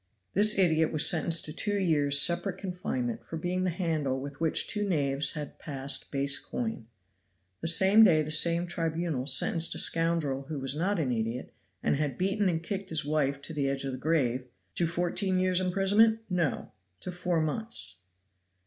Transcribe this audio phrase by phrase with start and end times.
[0.33, 4.67] This idiot was sentenced to two years' separate confinement for being the handle with which
[4.67, 6.87] two knaves had passed base coin.
[7.61, 11.53] The same day the same tribunal sentenced a scoundrel who was not an idiot,
[11.83, 15.37] and had beaten and kicked his wife to the edge of the grave to fourteen
[15.37, 16.21] years' imprisonment?
[16.31, 16.71] no
[17.01, 18.01] to four months.